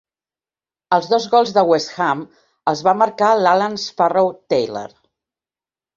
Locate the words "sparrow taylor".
3.85-5.01